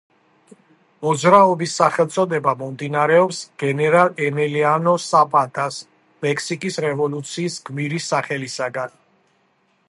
მოძრაობის 1.07 1.75
სახელწოდება 1.81 2.53
მომდინარეობს 2.61 3.41
გენერალ 3.65 4.11
ემილიანო 4.29 4.95
საპატას, 5.05 5.79
მექსიკის 6.27 6.81
რევოლუციის 6.87 7.61
გმირის 7.69 8.11
სახელისაგან. 8.15 8.99